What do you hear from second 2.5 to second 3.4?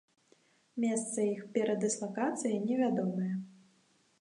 невядомае.